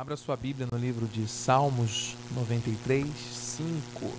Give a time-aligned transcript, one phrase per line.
[0.00, 4.10] Abra sua Bíblia no livro de Salmos 93, 5.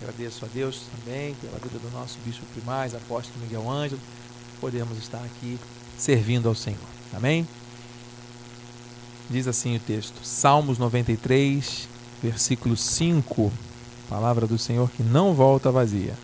[0.00, 4.00] Agradeço a Deus também pela vida do nosso bispo primaz, apóstolo Miguel Ângelo,
[4.60, 5.56] podemos estar aqui
[5.96, 6.80] servindo ao Senhor.
[7.14, 7.46] Amém?
[9.30, 11.88] Diz assim o texto, Salmos 93,
[12.20, 13.52] versículo 5,
[14.08, 16.14] palavra do Senhor que não volta vazia.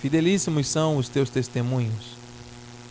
[0.00, 2.13] Fidelíssimos são os teus testemunhos.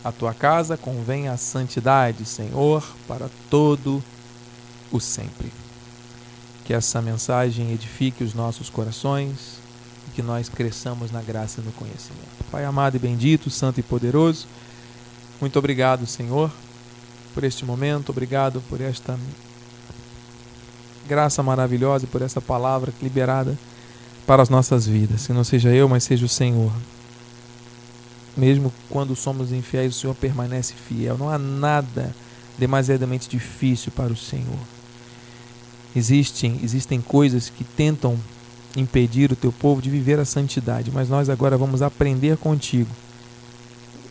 [0.04, 4.04] A tua casa convém a santidade, Senhor, para todo
[4.92, 5.50] o sempre.
[6.64, 9.58] Que essa mensagem edifique os nossos corações
[10.06, 12.44] e que nós cresçamos na graça e no conhecimento.
[12.50, 14.46] Pai amado e bendito, santo e poderoso,
[15.40, 16.50] muito obrigado, Senhor,
[17.34, 19.18] por este momento, obrigado por esta
[21.06, 23.58] graça maravilhosa e por essa palavra liberada
[24.26, 25.26] para as nossas vidas.
[25.26, 26.72] Que não seja eu, mas seja o Senhor.
[28.36, 31.16] Mesmo quando somos infiéis, o Senhor permanece fiel.
[31.16, 32.14] Não há nada
[32.58, 34.58] demasiadamente difícil para o Senhor.
[35.94, 38.18] Existem, existem coisas que tentam
[38.76, 42.90] impedir o teu povo de viver a santidade, mas nós agora vamos aprender contigo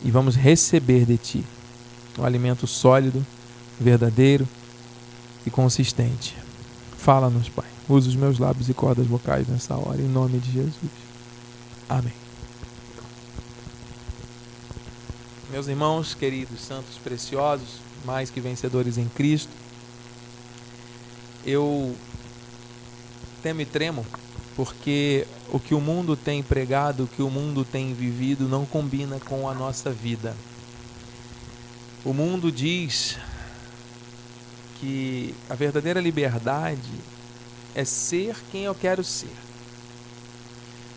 [0.02, 1.44] e vamos receber de ti
[2.18, 3.24] um alimento sólido,
[3.78, 4.48] verdadeiro
[5.44, 6.36] e consistente.
[6.96, 7.66] Fala-nos, Pai.
[7.88, 10.90] Usa os meus lábios e cordas vocais nessa hora, em nome de Jesus.
[11.88, 12.23] Amém.
[15.54, 19.52] Meus irmãos, queridos, santos, preciosos, mais que vencedores em Cristo,
[21.46, 21.94] eu
[23.40, 24.04] temo e tremo
[24.56, 29.20] porque o que o mundo tem pregado, o que o mundo tem vivido, não combina
[29.20, 30.36] com a nossa vida.
[32.04, 33.16] O mundo diz
[34.80, 36.90] que a verdadeira liberdade
[37.76, 39.30] é ser quem eu quero ser.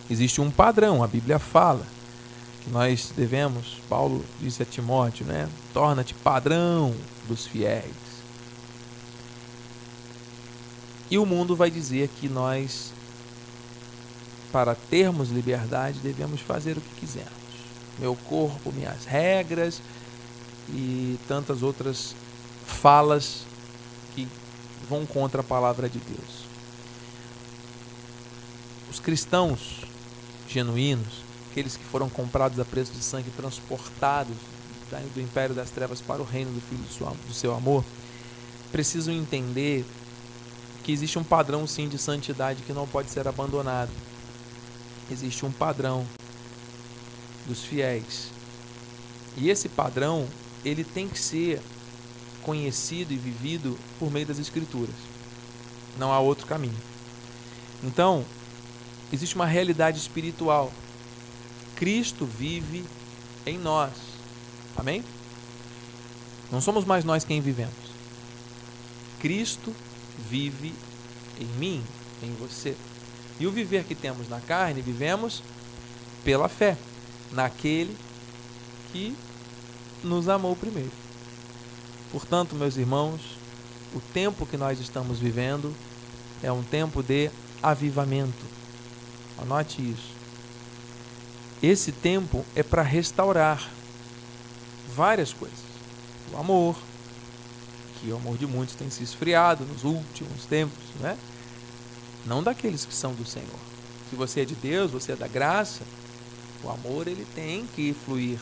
[0.09, 1.85] Existe um padrão, a Bíblia fala
[2.67, 5.47] que nós devemos, Paulo disse a Timóteo, né?
[5.73, 6.93] Torna-te padrão
[7.27, 7.95] dos fiéis.
[11.09, 12.91] E o mundo vai dizer que nós,
[14.51, 17.31] para termos liberdade, devemos fazer o que quisermos.
[17.97, 19.81] Meu corpo, minhas regras
[20.69, 22.13] e tantas outras
[22.65, 23.45] falas
[24.13, 24.27] que
[24.89, 26.45] vão contra a palavra de Deus.
[28.91, 29.85] Os cristãos
[30.49, 34.35] genuínos, aqueles que foram comprados a preço de sangue, transportados
[35.13, 36.83] do império das trevas para o reino do Filho
[37.27, 37.83] do seu amor,
[38.71, 39.85] precisam entender
[40.83, 43.91] que existe um padrão sim de santidade que não pode ser abandonado.
[45.11, 46.05] Existe um padrão
[47.45, 48.29] dos fiéis.
[49.35, 50.27] E esse padrão,
[50.63, 51.61] ele tem que ser
[52.41, 54.95] conhecido e vivido por meio das escrituras.
[55.97, 56.77] Não há outro caminho.
[57.83, 58.23] Então,
[59.11, 60.71] existe uma realidade espiritual.
[61.77, 62.83] Cristo vive
[63.45, 63.93] em nós.
[64.75, 65.03] Amém?
[66.51, 67.73] Não somos mais nós quem vivemos.
[69.19, 69.73] Cristo
[70.29, 70.73] vive
[71.39, 71.83] em mim,
[72.21, 72.75] em você.
[73.39, 75.43] E o viver que temos na carne, vivemos
[76.23, 76.75] pela fé
[77.31, 77.95] naquele
[78.91, 79.15] que
[80.03, 80.91] nos amou primeiro.
[82.11, 83.21] Portanto, meus irmãos,
[83.93, 85.73] o tempo que nós estamos vivendo
[86.41, 87.29] é um tempo de
[87.61, 88.45] avivamento.
[89.37, 90.16] Anote isso.
[91.61, 93.69] Esse tempo é para restaurar
[94.95, 95.57] várias coisas.
[96.31, 96.75] O amor,
[97.99, 101.17] que o amor de muitos tem se esfriado nos últimos tempos, né?
[102.25, 103.59] Não daqueles que são do Senhor.
[104.09, 105.83] Se você é de Deus, você é da graça,
[106.63, 108.39] o amor ele tem que fluir.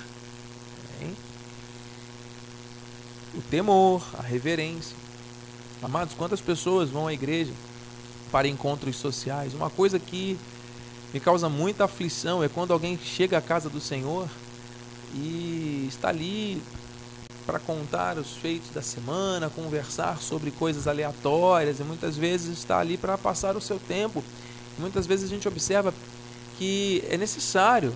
[3.34, 4.96] O temor, a reverência.
[5.82, 7.52] Amados, quantas pessoas vão à igreja
[8.32, 9.54] para encontros sociais?
[9.54, 10.40] Uma coisa que
[11.14, 14.28] me causa muita aflição é quando alguém chega à casa do Senhor
[15.14, 16.62] e está ali
[17.46, 22.98] para contar os feitos da semana, conversar sobre coisas aleatórias e muitas vezes está ali
[22.98, 24.24] para passar o seu tempo.
[24.78, 25.94] muitas vezes a gente observa
[26.58, 27.94] que é necessário,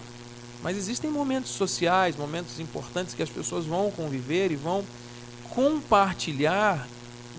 [0.61, 4.85] mas existem momentos sociais, momentos importantes que as pessoas vão conviver e vão
[5.49, 6.87] compartilhar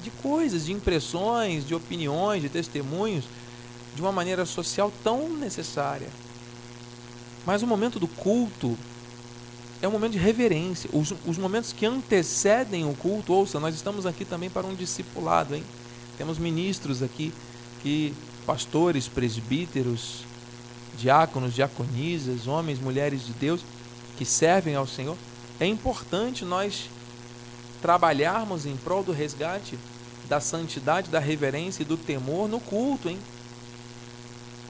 [0.02, 3.25] de coisas, de impressões, de opiniões, de testemunhos,
[3.94, 6.08] de uma maneira social tão necessária.
[7.44, 8.76] Mas o momento do culto
[9.82, 10.90] é um momento de reverência.
[10.92, 15.54] Os, os momentos que antecedem o culto, ouça, nós estamos aqui também para um discipulado,
[15.54, 15.64] hein?
[16.19, 17.32] Temos ministros aqui,
[17.82, 18.14] que
[18.46, 20.25] pastores, presbíteros,
[20.98, 23.62] diáconos, diaconisas, homens, mulheres de Deus
[24.19, 25.16] que servem ao Senhor.
[25.58, 26.90] É importante nós
[27.81, 29.78] trabalharmos em prol do resgate
[30.28, 33.19] da santidade, da reverência e do temor no culto, hein?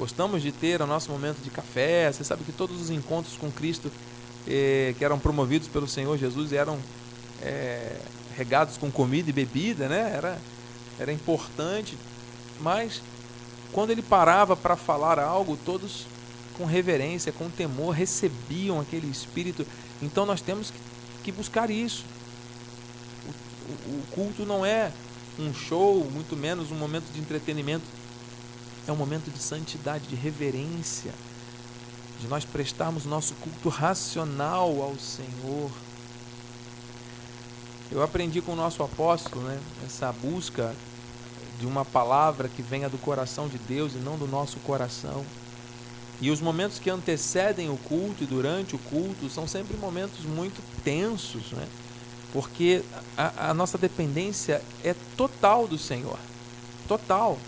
[0.00, 2.10] Gostamos de ter o nosso momento de café.
[2.10, 3.92] Você sabe que todos os encontros com Cristo
[4.48, 6.78] eh, que eram promovidos pelo Senhor Jesus eram
[7.42, 8.00] é,
[8.34, 10.10] regados com comida e bebida, né?
[10.16, 10.38] Era,
[10.98, 11.98] era importante,
[12.62, 13.02] mas
[13.72, 16.06] quando ele parava para falar algo, todos
[16.56, 19.66] com reverência, com temor, recebiam aquele espírito.
[20.00, 20.72] Então nós temos
[21.22, 22.06] que buscar isso.
[23.68, 24.90] O, o, o culto não é
[25.38, 27.99] um show, muito menos um momento de entretenimento.
[28.90, 31.12] É um momento de santidade, de reverência,
[32.20, 35.70] de nós prestarmos nosso culto racional ao Senhor.
[37.88, 40.74] Eu aprendi com o nosso apóstolo, né, essa busca
[41.60, 45.24] de uma palavra que venha do coração de Deus e não do nosso coração.
[46.20, 50.60] E os momentos que antecedem o culto e durante o culto são sempre momentos muito
[50.82, 51.68] tensos, né?
[52.32, 52.82] porque
[53.16, 56.18] a, a nossa dependência é total do Senhor.
[56.88, 57.38] Total.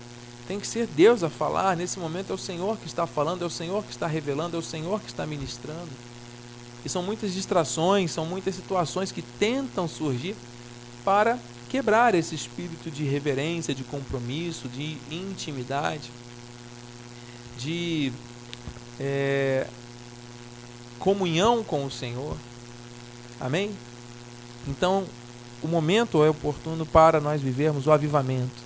[0.47, 1.75] Tem que ser Deus a falar.
[1.77, 4.59] Nesse momento é o Senhor que está falando, é o Senhor que está revelando, é
[4.59, 5.89] o Senhor que está ministrando.
[6.83, 10.35] E são muitas distrações, são muitas situações que tentam surgir
[11.05, 16.11] para quebrar esse espírito de reverência, de compromisso, de intimidade,
[17.57, 18.11] de
[18.99, 19.65] é,
[20.99, 22.37] comunhão com o Senhor.
[23.39, 23.75] Amém?
[24.67, 25.05] Então,
[25.61, 28.61] o momento é oportuno para nós vivermos o avivamento.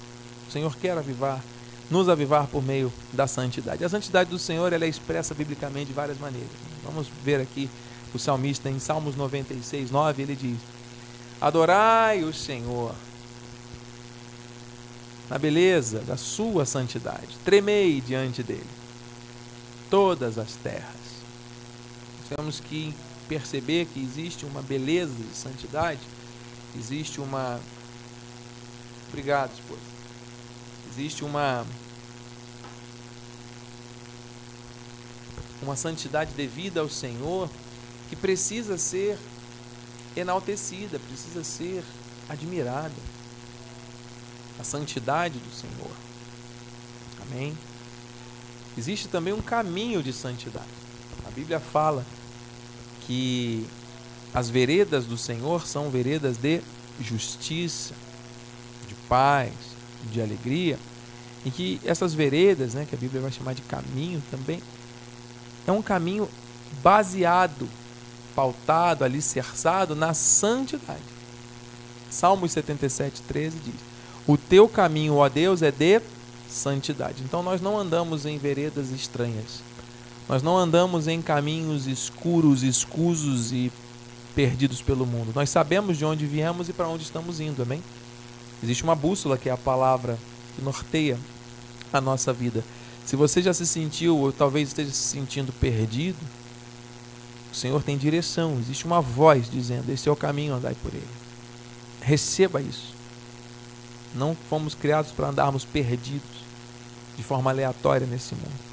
[0.47, 1.43] O Senhor quer avivar,
[1.89, 3.83] nos avivar por meio da santidade.
[3.83, 6.49] A santidade do Senhor ela é expressa biblicamente de várias maneiras.
[6.83, 7.69] Vamos ver aqui
[8.13, 10.57] o salmista em Salmos 96, 9, ele diz:
[11.39, 12.93] Adorai o Senhor
[15.29, 18.69] na beleza da sua santidade, tremei diante dele,
[19.89, 20.85] todas as terras.
[22.35, 22.93] Temos que
[23.27, 25.99] perceber que existe uma beleza de santidade,
[26.77, 27.59] existe uma.
[29.09, 29.96] Obrigado, esposa.
[30.97, 31.63] Existe uma.
[35.61, 37.47] Uma santidade devida ao Senhor
[38.09, 39.19] que precisa ser
[40.15, 41.83] enaltecida, precisa ser
[42.27, 42.95] admirada.
[44.59, 45.91] A santidade do Senhor.
[47.21, 47.55] Amém?
[48.75, 50.65] Existe também um caminho de santidade.
[51.27, 52.03] A Bíblia fala
[53.01, 53.67] que
[54.33, 56.61] as veredas do Senhor são veredas de
[56.99, 57.93] justiça,
[58.87, 59.76] de paz,
[60.07, 60.77] de alegria,
[61.45, 64.61] e que essas veredas, né, que a Bíblia vai chamar de caminho também,
[65.65, 66.27] é um caminho
[66.81, 67.67] baseado,
[68.35, 70.99] pautado, alicerçado na santidade.
[72.09, 73.75] Salmos 77, 13 diz:
[74.25, 76.01] O teu caminho, ó Deus, é de
[76.49, 77.23] santidade.
[77.23, 79.61] Então nós não andamos em veredas estranhas.
[80.27, 83.71] Nós não andamos em caminhos escuros, escusos e
[84.35, 85.31] perdidos pelo mundo.
[85.33, 87.81] Nós sabemos de onde viemos e para onde estamos indo, amém?
[88.63, 90.17] Existe uma bússola que é a palavra
[90.55, 91.17] que norteia
[91.93, 92.63] a nossa vida.
[93.05, 96.17] Se você já se sentiu ou talvez esteja se sentindo perdido,
[97.51, 101.07] o Senhor tem direção, existe uma voz dizendo: Esse é o caminho, andai por ele.
[102.01, 102.93] Receba isso.
[104.13, 106.45] Não fomos criados para andarmos perdidos
[107.15, 108.67] de forma aleatória nesse mundo.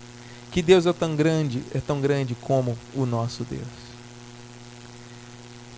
[0.50, 3.83] Que Deus é tão grande, é tão grande como o nosso Deus.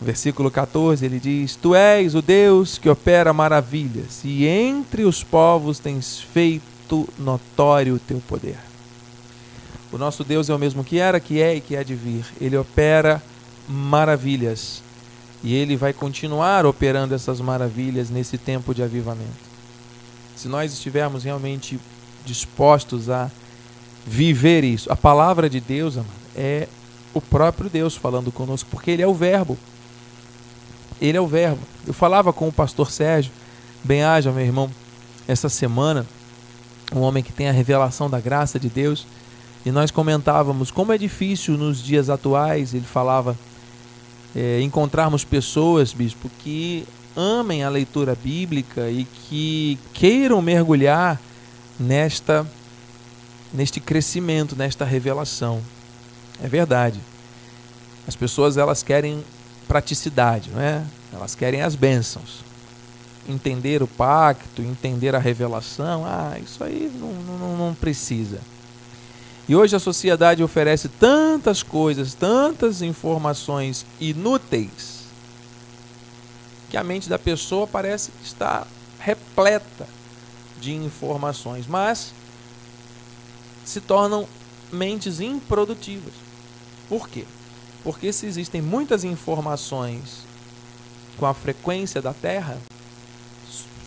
[0.00, 5.78] Versículo 14, ele diz: Tu és o Deus que opera maravilhas, e entre os povos
[5.78, 8.58] tens feito notório o teu poder.
[9.90, 12.24] O nosso Deus é o mesmo que era, que é e que há de vir.
[12.40, 13.22] Ele opera
[13.68, 14.82] maravilhas.
[15.42, 19.46] E ele vai continuar operando essas maravilhas nesse tempo de avivamento.
[20.34, 21.78] Se nós estivermos realmente
[22.24, 23.30] dispostos a
[24.06, 24.92] viver isso.
[24.92, 26.68] A palavra de Deus, amado, é
[27.14, 29.56] o próprio Deus falando conosco, porque Ele é o Verbo.
[31.00, 31.60] Ele é o Verbo.
[31.86, 33.32] Eu falava com o pastor Sérgio,
[33.84, 34.70] bem-haja, meu irmão,
[35.28, 36.06] essa semana,
[36.94, 39.06] um homem que tem a revelação da graça de Deus,
[39.64, 43.36] e nós comentávamos como é difícil nos dias atuais, ele falava,
[44.34, 46.86] é, encontrarmos pessoas, bispo, que
[47.16, 51.20] amem a leitura bíblica e que queiram mergulhar
[51.80, 52.46] nesta
[53.52, 55.62] neste crescimento, nesta revelação.
[56.42, 57.00] É verdade.
[58.06, 59.24] As pessoas elas querem
[59.66, 60.82] praticidade, não é?
[61.12, 62.44] Elas querem as bênçãos.
[63.28, 68.40] Entender o pacto, entender a revelação, ah, isso aí não, não, não precisa.
[69.48, 75.06] E hoje a sociedade oferece tantas coisas, tantas informações inúteis,
[76.68, 78.66] que a mente da pessoa parece estar
[78.98, 79.88] repleta
[80.60, 81.66] de informações.
[81.66, 82.12] Mas
[83.64, 84.26] se tornam
[84.72, 86.12] mentes improdutivas.
[86.88, 87.24] Por quê?
[87.86, 90.24] Porque se existem muitas informações
[91.16, 92.58] com a frequência da Terra,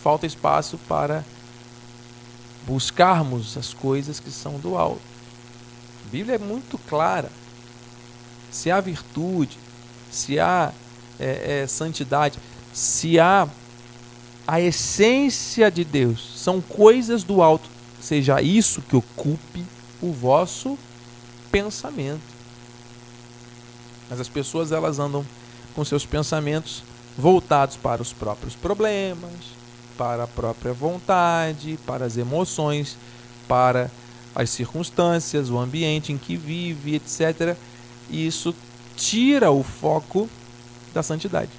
[0.02, 1.22] falta espaço para
[2.66, 5.02] buscarmos as coisas que são do alto.
[6.06, 7.30] A Bíblia é muito clara.
[8.50, 9.58] Se há virtude,
[10.10, 10.72] se há
[11.18, 12.38] é, é, santidade,
[12.72, 13.46] se há
[14.46, 17.68] a essência de Deus, são coisas do alto,
[18.00, 19.62] seja isso que ocupe
[20.00, 20.78] o vosso
[21.52, 22.39] pensamento.
[24.10, 25.24] Mas as pessoas elas andam
[25.74, 26.82] com seus pensamentos
[27.16, 29.30] voltados para os próprios problemas,
[29.96, 32.98] para a própria vontade, para as emoções,
[33.46, 33.90] para
[34.34, 37.56] as circunstâncias, o ambiente em que vive, etc.
[38.08, 38.54] E isso
[38.96, 40.28] tira o foco
[40.92, 41.50] da santidade.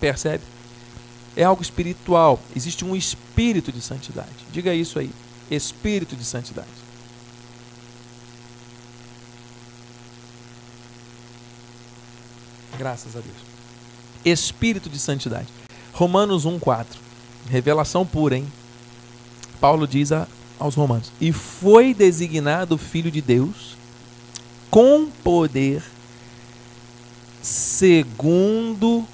[0.00, 0.42] Percebe?
[1.36, 2.40] É algo espiritual.
[2.56, 4.28] Existe um espírito de santidade.
[4.52, 5.10] Diga isso aí.
[5.50, 6.68] Espírito de santidade.
[12.80, 13.36] Graças a Deus.
[14.24, 15.48] Espírito de santidade.
[15.92, 16.86] Romanos 1,4.
[17.46, 18.50] Revelação pura, hein?
[19.60, 20.26] Paulo diz a,
[20.58, 23.76] aos Romanos: E foi designado Filho de Deus
[24.70, 25.82] com poder,
[27.42, 29.04] segundo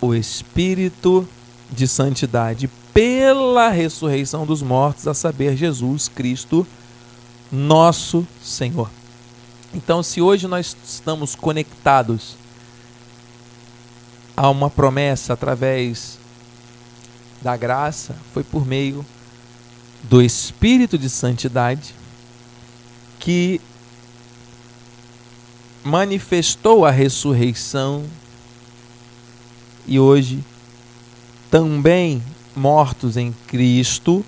[0.00, 1.28] o Espírito
[1.72, 6.64] de santidade, pela ressurreição dos mortos, a saber, Jesus Cristo,
[7.50, 8.88] nosso Senhor.
[9.74, 12.43] Então, se hoje nós estamos conectados
[14.36, 16.18] a uma promessa através
[17.40, 19.04] da graça, foi por meio
[20.02, 21.94] do Espírito de Santidade
[23.18, 23.60] que
[25.84, 28.04] manifestou a ressurreição
[29.86, 30.42] e hoje
[31.50, 32.22] também
[32.56, 34.24] mortos em Cristo,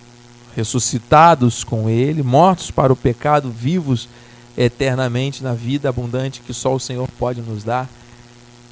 [0.55, 4.09] ressuscitados com Ele, mortos para o pecado, vivos
[4.57, 7.89] eternamente na vida abundante que só o Senhor pode nos dar,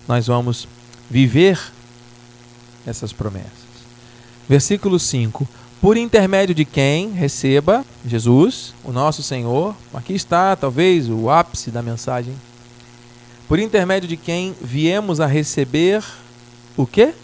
[0.07, 0.69] nós vamos
[1.15, 1.61] viver
[2.85, 3.53] essas promessas.
[4.49, 5.47] Versículo 5:
[5.81, 11.83] Por intermédio de quem receba Jesus, o nosso Senhor, aqui está talvez o ápice da
[11.83, 12.35] mensagem.
[13.47, 16.03] Por intermédio de quem viemos a receber
[16.77, 17.15] o que?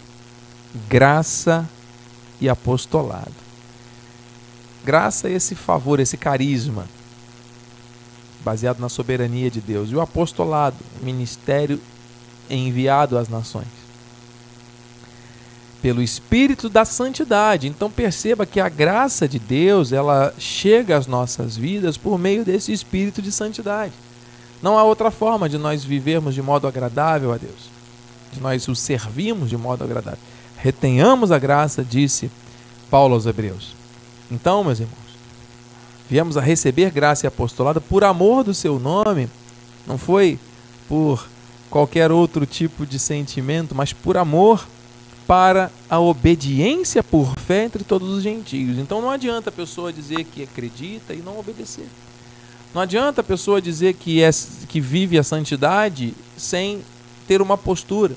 [0.87, 1.67] Graça
[2.39, 3.33] e apostolado.
[4.85, 6.85] Graça é esse favor, esse carisma,
[8.39, 9.91] baseado na soberania de Deus.
[9.91, 11.77] E o apostolado, ministério
[12.49, 13.80] enviado às nações.
[15.81, 17.67] Pelo Espírito da Santidade.
[17.67, 22.71] Então perceba que a graça de Deus, ela chega às nossas vidas por meio desse
[22.71, 23.93] Espírito de Santidade.
[24.61, 27.71] Não há outra forma de nós vivermos de modo agradável a Deus
[28.31, 30.19] de nós o servimos de modo agradável.
[30.57, 32.31] Retenhamos a graça, disse
[32.89, 33.75] Paulo aos Hebreus.
[34.29, 34.97] Então, meus irmãos,
[36.09, 39.29] viemos a receber graça e apostolado por amor do seu nome,
[39.85, 40.39] não foi
[40.87, 41.27] por
[41.69, 44.65] qualquer outro tipo de sentimento, mas por amor
[45.31, 48.77] para a obediência por fé entre todos os gentios.
[48.77, 51.87] Então não adianta a pessoa dizer que acredita e não obedecer.
[52.73, 54.29] Não adianta a pessoa dizer que, é,
[54.67, 56.81] que vive a santidade sem
[57.29, 58.13] ter uma postura.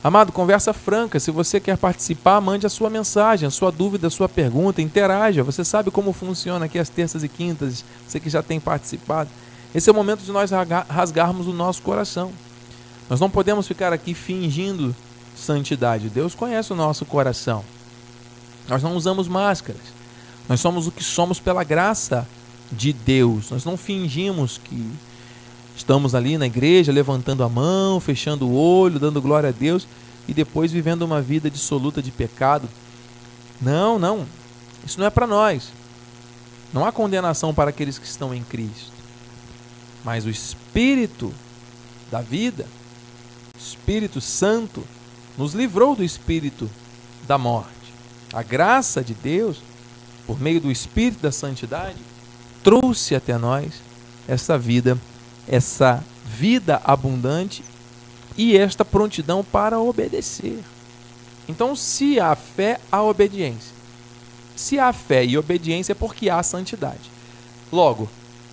[0.00, 1.18] Amado, conversa franca.
[1.18, 5.42] Se você quer participar, mande a sua mensagem, a sua dúvida, a sua pergunta, interaja.
[5.42, 9.28] Você sabe como funciona aqui as terças e quintas, você que já tem participado.
[9.74, 10.52] Esse é o momento de nós
[10.88, 12.30] rasgarmos o nosso coração.
[13.10, 14.94] Nós não podemos ficar aqui fingindo
[15.38, 16.08] santidade.
[16.08, 17.64] Deus conhece o nosso coração.
[18.68, 19.80] Nós não usamos máscaras.
[20.48, 22.26] Nós somos o que somos pela graça
[22.70, 23.50] de Deus.
[23.50, 24.90] Nós não fingimos que
[25.78, 29.86] Estamos ali na igreja levantando a mão, fechando o olho, dando glória a Deus
[30.26, 32.68] e depois vivendo uma vida dissoluta de pecado.
[33.62, 34.26] Não, não.
[34.84, 35.70] Isso não é para nós.
[36.74, 38.90] Não há condenação para aqueles que estão em Cristo.
[40.04, 41.32] Mas o Espírito
[42.10, 42.66] da vida,
[43.56, 44.82] Espírito Santo,
[45.38, 46.68] nos livrou do espírito
[47.26, 47.70] da morte.
[48.32, 49.62] A graça de Deus,
[50.26, 51.96] por meio do Espírito da Santidade,
[52.62, 53.74] trouxe até nós
[54.26, 54.98] essa vida
[55.48, 57.64] essa vida abundante
[58.36, 60.62] e esta prontidão para obedecer.
[61.48, 63.72] Então, se há fé, há obediência.
[64.54, 67.10] Se há fé e obediência, é porque há santidade.
[67.72, 68.10] Logo,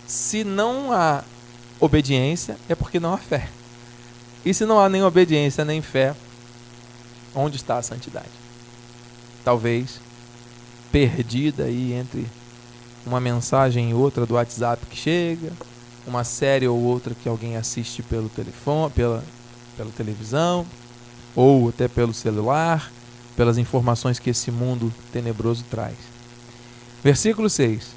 [0.08, 1.24] se não há
[1.80, 3.50] obediência, é porque não há fé.
[4.46, 6.15] E se não há nem obediência nem fé,
[7.36, 8.30] onde está a santidade?
[9.44, 10.00] Talvez
[10.92, 12.25] perdida aí entre
[13.06, 15.51] uma mensagem e outra do WhatsApp que chega,
[16.08, 19.24] uma série ou outra que alguém assiste pelo telefone, pela,
[19.75, 20.65] pela televisão,
[21.36, 22.92] ou até pelo celular,
[23.36, 25.96] pelas informações que esse mundo tenebroso traz.
[27.04, 27.88] Versículo 6: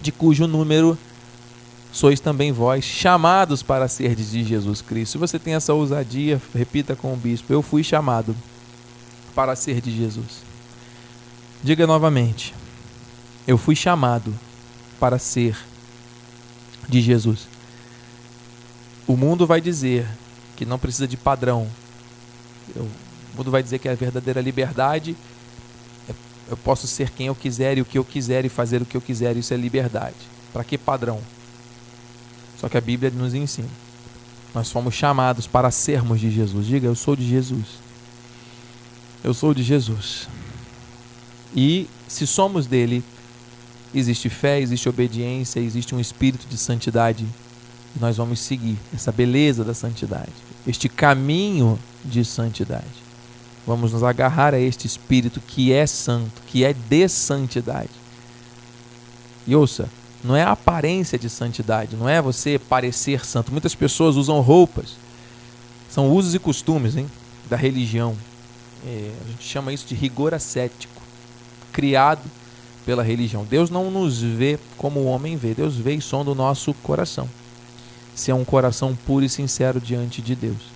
[0.00, 0.98] De cujo número
[1.92, 5.12] sois também vós, chamados para ser de Jesus Cristo.
[5.12, 8.34] Se você tem essa ousadia, repita com o bispo: Eu fui chamado
[9.34, 10.42] para ser de Jesus.
[11.62, 12.54] Diga novamente:
[13.46, 14.34] Eu fui chamado
[14.98, 15.56] para ser
[16.88, 17.46] de Jesus.
[19.06, 20.06] O mundo vai dizer
[20.56, 21.68] que não precisa de padrão.
[22.74, 22.88] O
[23.36, 25.14] mundo vai dizer que a verdadeira liberdade
[26.08, 26.14] é
[26.48, 28.96] eu posso ser quem eu quiser e o que eu quiser e fazer o que
[28.96, 30.16] eu quiser, isso é liberdade.
[30.52, 31.20] Para que padrão?
[32.62, 33.68] Só que a Bíblia nos ensina.
[34.54, 36.64] Nós fomos chamados para sermos de Jesus.
[36.64, 37.66] Diga, eu sou de Jesus.
[39.24, 40.28] Eu sou de Jesus.
[41.56, 43.02] E se somos dele,
[43.92, 47.26] existe fé, existe obediência, existe um espírito de santidade.
[48.00, 50.32] Nós vamos seguir essa beleza da santidade,
[50.64, 53.02] este caminho de santidade.
[53.66, 57.90] Vamos nos agarrar a este espírito que é santo, que é de santidade.
[59.48, 59.88] E ouça,
[60.24, 63.50] não é a aparência de santidade, não é você parecer santo.
[63.50, 64.96] Muitas pessoas usam roupas,
[65.90, 67.10] são usos e costumes hein,
[67.50, 68.16] da religião.
[68.86, 71.02] É, a gente chama isso de rigor ascético,
[71.72, 72.22] criado
[72.86, 73.44] pela religião.
[73.44, 77.28] Deus não nos vê como o homem vê, Deus vê e sonda o nosso coração.
[78.14, 80.70] Se é um coração puro e sincero diante de Deus.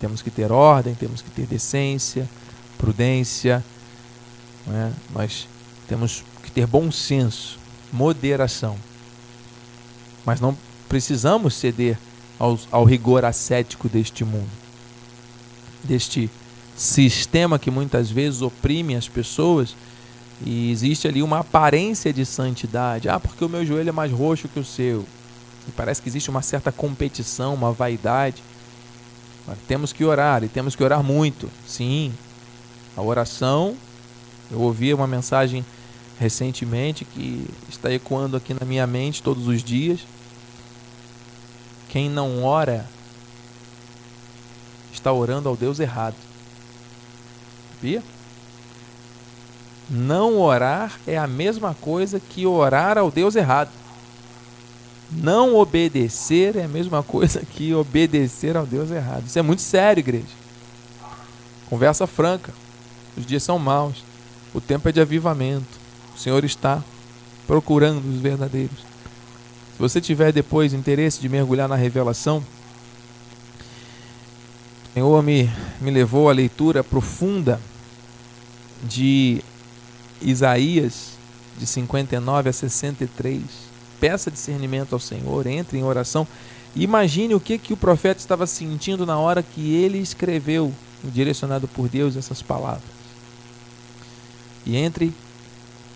[0.00, 2.28] Temos que ter ordem, temos que ter decência,
[2.76, 3.64] prudência,
[4.68, 4.90] é?
[5.14, 5.46] nós
[5.88, 7.63] temos que ter bom senso
[7.94, 8.76] moderação.
[10.26, 10.56] Mas não
[10.88, 11.98] precisamos ceder
[12.38, 14.50] ao, ao rigor ascético deste mundo,
[15.82, 16.28] deste
[16.76, 19.76] sistema que muitas vezes oprime as pessoas
[20.44, 23.08] e existe ali uma aparência de santidade.
[23.08, 25.06] Ah, porque o meu joelho é mais roxo que o seu.
[25.68, 28.42] E parece que existe uma certa competição, uma vaidade.
[29.46, 31.48] Mas temos que orar e temos que orar muito.
[31.66, 32.12] Sim,
[32.96, 33.76] a oração.
[34.50, 35.64] Eu ouvi uma mensagem
[36.18, 40.00] recentemente que está ecoando aqui na minha mente todos os dias.
[41.88, 42.86] Quem não ora
[44.92, 46.16] está orando ao Deus errado.
[47.74, 48.02] Sabia?
[49.90, 53.70] Não orar é a mesma coisa que orar ao Deus errado.
[55.10, 59.26] Não obedecer é a mesma coisa que obedecer ao Deus errado.
[59.26, 60.24] Isso é muito sério, igreja.
[61.68, 62.52] Conversa franca.
[63.16, 64.02] Os dias são maus.
[64.54, 65.83] O tempo é de avivamento.
[66.14, 66.82] O Senhor está
[67.46, 68.78] procurando os verdadeiros.
[69.74, 72.38] Se você tiver depois interesse de mergulhar na revelação,
[74.90, 77.60] o Senhor me, me levou à leitura profunda
[78.84, 79.42] de
[80.22, 81.14] Isaías,
[81.58, 83.42] de 59 a 63.
[83.98, 86.26] Peça discernimento ao Senhor, entre em oração.
[86.76, 91.88] Imagine o que, que o profeta estava sentindo na hora que ele escreveu, direcionado por
[91.88, 92.82] Deus, essas palavras.
[94.66, 95.12] E entre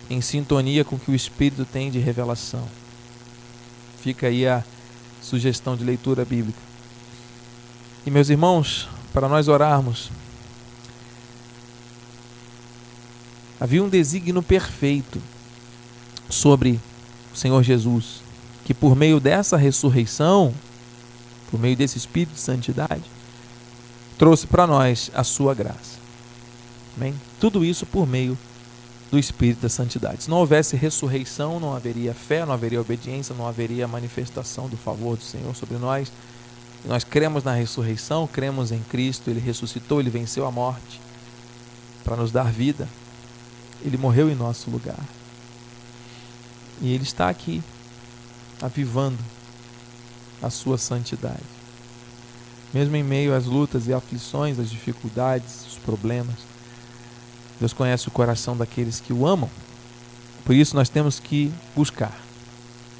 [0.09, 2.67] em sintonia com o que o Espírito tem de revelação.
[4.01, 4.63] Fica aí a
[5.21, 6.59] sugestão de leitura bíblica.
[8.05, 10.09] E meus irmãos, para nós orarmos,
[13.59, 15.21] havia um desígnio perfeito
[16.29, 16.79] sobre
[17.33, 18.21] o Senhor Jesus,
[18.65, 20.53] que por meio dessa ressurreição,
[21.51, 23.03] por meio desse Espírito de santidade,
[24.17, 25.99] trouxe para nós a sua graça.
[26.95, 27.13] Amém?
[27.39, 28.37] Tudo isso por meio
[29.11, 30.23] do Espírito da Santidade.
[30.23, 35.17] Se não houvesse ressurreição, não haveria fé, não haveria obediência, não haveria manifestação do favor
[35.17, 36.11] do Senhor sobre nós.
[36.85, 41.01] Nós cremos na ressurreição, cremos em Cristo, Ele ressuscitou, Ele venceu a morte
[42.03, 42.87] para nos dar vida.
[43.83, 44.99] Ele morreu em nosso lugar.
[46.81, 47.63] E Ele está aqui,
[48.61, 49.19] avivando
[50.41, 51.43] a sua santidade.
[52.73, 56.35] Mesmo em meio às lutas e aflições, às dificuldades, os problemas,
[57.59, 59.49] Deus conhece o coração daqueles que o amam.
[60.45, 62.17] Por isso nós temos que buscar.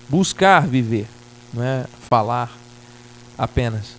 [0.08, 1.08] Buscar viver,
[1.54, 2.52] não é falar
[3.38, 3.96] apenas.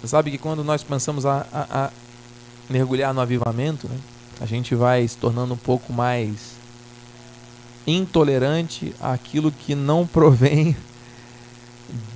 [0.00, 1.90] Você sabe que quando nós pensamos a, a, a
[2.68, 3.98] mergulhar no avivamento, né,
[4.40, 6.56] a gente vai se tornando um pouco mais
[7.86, 10.76] intolerante àquilo que não provém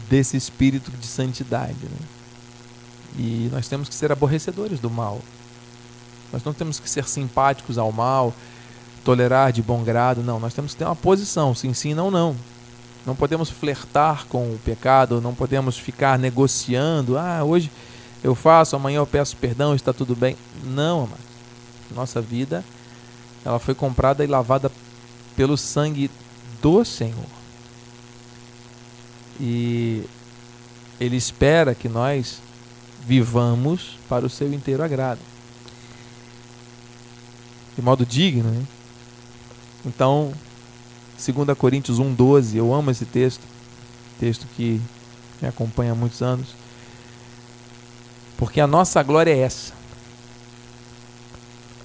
[0.09, 1.79] desse espírito de santidade.
[1.83, 2.07] Né?
[3.16, 5.20] E nós temos que ser aborrecedores do mal.
[6.33, 8.33] Nós não temos que ser simpáticos ao mal,
[9.05, 10.38] tolerar de bom grado, não.
[10.38, 12.37] Nós temos que ter uma posição, sim, sim, não, não.
[13.05, 17.19] Não podemos flertar com o pecado, não podemos ficar negociando.
[17.19, 17.71] Ah, hoje
[18.23, 20.37] eu faço, amanhã eu peço perdão, está tudo bem.
[20.62, 21.31] Não, amado.
[21.95, 22.64] Nossa vida,
[23.45, 24.71] ela foi comprada e lavada
[25.35, 26.11] pelo sangue
[26.62, 27.40] do Senhor.
[29.40, 30.05] E
[31.01, 32.38] Ele espera que nós
[33.07, 35.30] vivamos para o seu inteiro agrado
[37.81, 38.51] de modo digno.
[38.51, 38.62] Né?
[39.85, 40.33] Então,
[41.16, 43.43] 2 Coríntios 1,12, eu amo esse texto,
[44.21, 44.81] texto que
[45.40, 46.49] me acompanha há muitos anos,
[48.37, 49.73] porque a nossa glória é essa.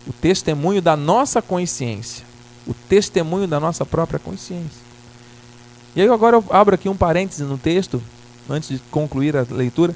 [0.06, 2.26] O testemunho da nossa consciência,
[2.68, 4.86] o testemunho da nossa própria consciência.
[5.96, 8.04] E aí agora eu abro aqui um parêntese no texto,
[8.50, 9.96] antes de concluir a leitura,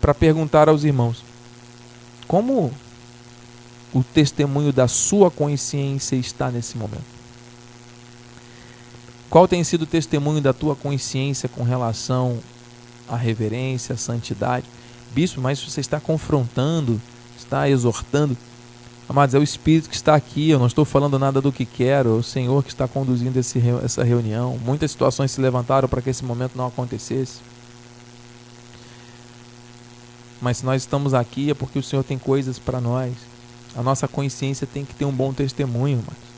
[0.00, 1.24] para perguntar aos irmãos:
[2.28, 2.70] Como
[3.94, 7.14] o testemunho da sua consciência está nesse momento?
[9.30, 12.38] Qual tem sido o testemunho da tua consciência com relação
[13.08, 14.66] à reverência, à santidade?
[15.12, 17.00] Bispo, mas você está confrontando,
[17.38, 18.36] está exortando.
[19.08, 22.10] Amados, é o Espírito que está aqui, eu não estou falando nada do que quero,
[22.10, 24.58] é o Senhor que está conduzindo esse, essa reunião.
[24.64, 27.38] Muitas situações se levantaram para que esse momento não acontecesse.
[30.40, 33.12] Mas se nós estamos aqui é porque o Senhor tem coisas para nós.
[33.76, 36.34] A nossa consciência tem que ter um bom testemunho, mas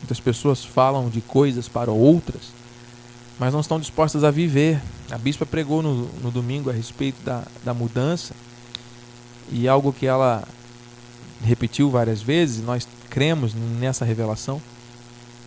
[0.00, 2.52] Muitas pessoas falam de coisas para outras,
[3.38, 4.80] mas não estão dispostas a viver.
[5.10, 8.34] A bispa pregou no, no domingo a respeito da, da mudança
[9.50, 10.46] e algo que ela
[11.44, 14.60] repetiu várias vezes, nós cremos nessa revelação.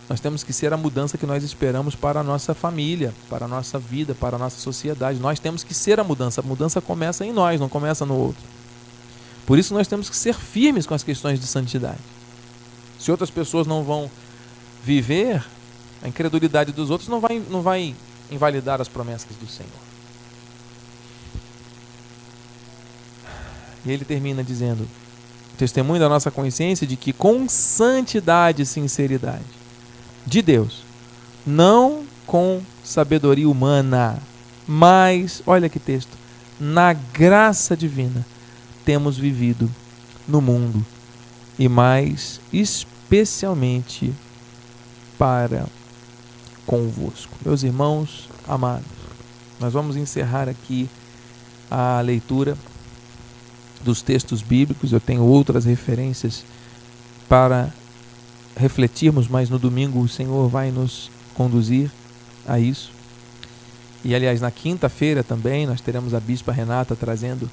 [0.10, 3.48] Nós temos que ser a mudança que nós esperamos para a nossa família, para a
[3.48, 5.20] nossa vida, para a nossa sociedade.
[5.20, 6.42] Nós temos que ser a mudança.
[6.42, 8.42] A mudança começa em nós, não começa no outro.
[9.50, 11.98] Por isso nós temos que ser firmes com as questões de santidade.
[13.00, 14.08] Se outras pessoas não vão
[14.84, 15.44] viver,
[16.04, 17.96] a incredulidade dos outros não vai, não vai
[18.30, 19.72] invalidar as promessas do Senhor.
[23.84, 24.88] E ele termina dizendo:
[25.58, 29.42] testemunho da nossa consciência de que com santidade e sinceridade
[30.28, 30.84] de Deus,
[31.44, 34.22] não com sabedoria humana,
[34.68, 36.16] mas, olha que texto,
[36.60, 38.24] na graça divina,
[38.90, 39.70] temos vivido
[40.28, 40.84] no mundo
[41.60, 44.12] e mais especialmente
[45.16, 45.68] para
[46.66, 47.38] convosco.
[47.46, 48.88] Meus irmãos amados,
[49.60, 50.90] nós vamos encerrar aqui
[51.70, 52.58] a leitura
[53.84, 54.92] dos textos bíblicos.
[54.92, 56.44] Eu tenho outras referências
[57.30, 57.72] para
[58.58, 61.92] refletirmos, mas no domingo o Senhor vai nos conduzir
[62.44, 62.92] a isso.
[64.04, 67.48] E aliás, na quinta-feira também nós teremos a bispa Renata trazendo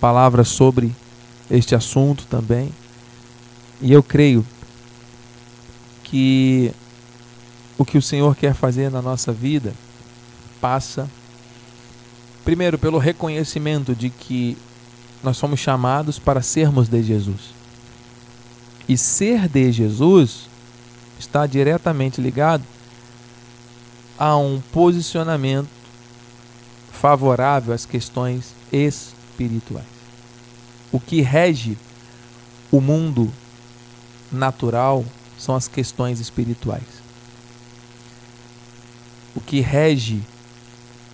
[0.00, 0.94] palavras sobre
[1.50, 2.70] este assunto também.
[3.80, 4.44] E eu creio
[6.02, 6.72] que
[7.76, 9.72] o que o Senhor quer fazer na nossa vida
[10.60, 11.08] passa,
[12.44, 14.56] primeiro, pelo reconhecimento de que
[15.22, 17.54] nós somos chamados para sermos de Jesus.
[18.88, 20.48] E ser de Jesus
[21.18, 22.64] está diretamente ligado
[24.18, 25.68] a um posicionamento
[26.90, 29.17] favorável às questões espirituais.
[30.90, 31.76] O que rege
[32.70, 33.32] o mundo
[34.30, 35.04] natural,
[35.38, 36.82] são as questões espirituais.
[39.34, 40.22] O que rege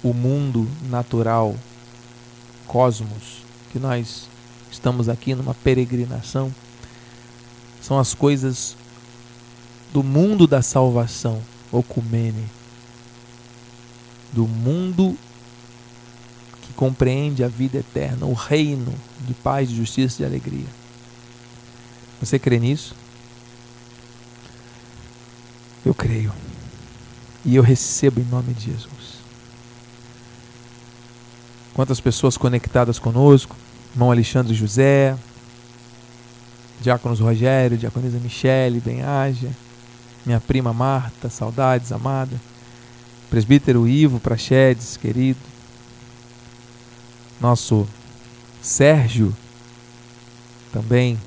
[0.03, 1.55] o mundo natural,
[2.67, 4.29] cosmos, que nós
[4.71, 6.53] estamos aqui numa peregrinação,
[7.81, 8.77] são as coisas
[9.93, 12.49] do mundo da salvação, Ocumene,
[14.33, 15.17] do mundo
[16.77, 18.93] compreende a vida eterna, o reino
[19.27, 20.67] de paz, de justiça e de alegria.
[22.21, 22.95] Você crê nisso?
[25.85, 26.33] Eu creio.
[27.45, 29.15] E eu recebo em nome de Jesus.
[31.75, 33.57] Quantas pessoas conectadas conosco?
[33.93, 35.17] Irmão Alexandre José,
[36.81, 39.51] Diáconos Rogério, Diaconisa Michele, Benhaja,
[40.25, 42.41] minha prima Marta, saudades, amada.
[43.29, 45.54] Presbítero Ivo Prachedes, querido.
[47.41, 47.87] Nosso
[48.63, 49.35] Sérgio
[50.73, 51.19] também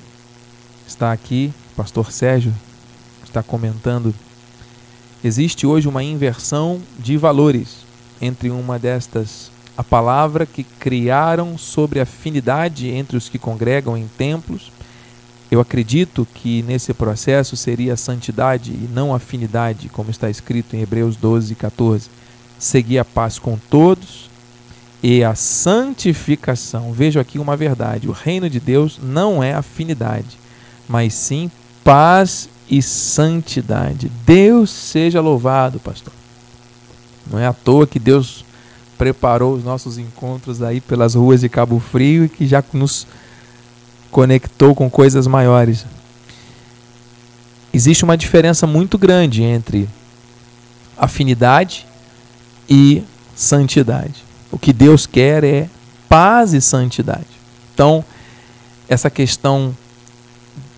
[0.86, 2.52] está aqui, pastor Sérgio
[3.24, 4.14] está comentando
[5.22, 7.78] Existe hoje uma inversão de valores
[8.20, 14.72] entre uma destas a palavra que criaram sobre afinidade entre os que congregam em templos.
[15.50, 21.16] Eu acredito que nesse processo seria santidade e não afinidade, como está escrito em Hebreus
[21.16, 22.10] 12, 14.
[22.58, 24.27] Seguir a paz com todos
[25.02, 26.92] e a santificação.
[26.92, 30.38] Vejo aqui uma verdade: o reino de Deus não é afinidade,
[30.88, 31.50] mas sim
[31.84, 34.10] paz e santidade.
[34.26, 36.12] Deus seja louvado, pastor.
[37.30, 38.44] Não é à toa que Deus
[38.96, 43.06] preparou os nossos encontros aí pelas ruas de Cabo Frio e que já nos
[44.10, 45.86] conectou com coisas maiores.
[47.72, 49.88] Existe uma diferença muito grande entre
[50.96, 51.86] afinidade
[52.68, 53.02] e
[53.36, 54.27] santidade.
[54.50, 55.68] O que Deus quer é
[56.08, 57.26] paz e santidade.
[57.74, 58.04] Então,
[58.88, 59.74] essa questão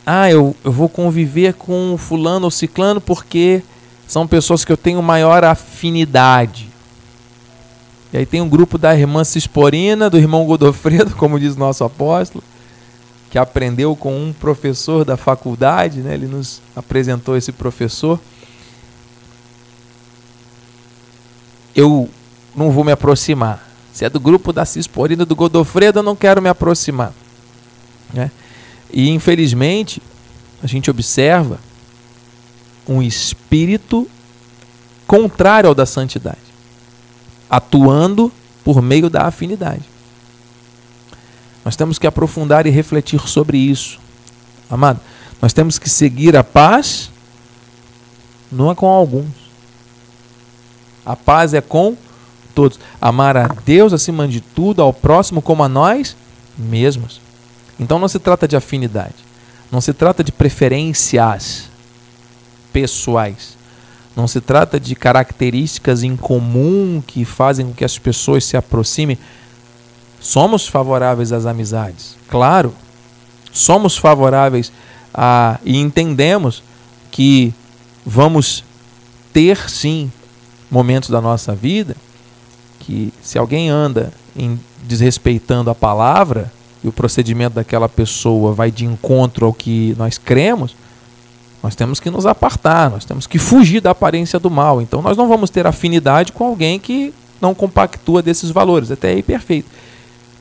[0.04, 3.62] ah, eu, eu vou conviver com fulano ou ciclano porque
[4.08, 6.68] são pessoas que eu tenho maior afinidade.
[8.12, 12.42] E aí tem um grupo da irmã Cisporina, do irmão Godofredo, como diz nosso apóstolo,
[13.30, 16.14] que aprendeu com um professor da faculdade, né?
[16.14, 18.18] ele nos apresentou esse professor.
[21.72, 22.10] Eu
[22.54, 23.68] não vou me aproximar.
[23.92, 27.12] Se é do grupo da Cisporina, do Godofredo, eu não quero me aproximar.
[28.12, 28.30] Né?
[28.92, 30.02] E infelizmente,
[30.62, 31.58] a gente observa
[32.86, 34.08] um espírito
[35.06, 36.38] contrário ao da santidade,
[37.48, 38.32] atuando
[38.64, 39.82] por meio da afinidade.
[41.64, 43.98] Nós temos que aprofundar e refletir sobre isso.
[44.68, 45.00] Amado,
[45.42, 47.10] nós temos que seguir a paz,
[48.50, 49.28] não é com alguns.
[51.04, 51.96] A paz é com
[52.60, 52.78] todos.
[53.00, 56.14] Amar a Deus acima de tudo, ao próximo como a nós
[56.58, 57.18] mesmos.
[57.78, 59.14] Então não se trata de afinidade,
[59.72, 61.70] não se trata de preferências
[62.70, 63.56] pessoais,
[64.14, 69.16] não se trata de características em comum que fazem com que as pessoas se aproximem.
[70.20, 72.74] Somos favoráveis às amizades, claro.
[73.50, 74.70] Somos favoráveis
[75.14, 76.62] a e entendemos
[77.10, 77.54] que
[78.04, 78.62] vamos
[79.32, 80.12] ter sim
[80.70, 81.96] momentos da nossa vida
[83.30, 89.46] se alguém anda em desrespeitando a palavra, e o procedimento daquela pessoa vai de encontro
[89.46, 90.74] ao que nós cremos,
[91.62, 94.82] nós temos que nos apartar, nós temos que fugir da aparência do mal.
[94.82, 98.90] Então nós não vamos ter afinidade com alguém que não compactua desses valores.
[98.90, 99.70] Até aí perfeito.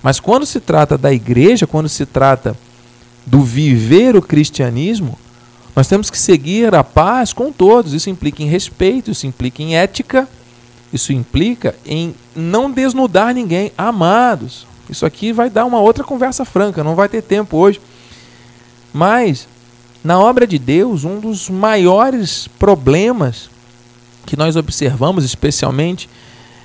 [0.01, 2.57] Mas quando se trata da igreja, quando se trata
[3.23, 5.15] do viver o cristianismo,
[5.75, 7.93] nós temos que seguir a paz com todos.
[7.93, 10.27] Isso implica em respeito, isso implica em ética,
[10.91, 13.71] isso implica em não desnudar ninguém.
[13.77, 17.79] Amados, isso aqui vai dar uma outra conversa franca, não vai ter tempo hoje.
[18.93, 19.47] Mas,
[20.03, 23.49] na obra de Deus, um dos maiores problemas
[24.25, 26.09] que nós observamos, especialmente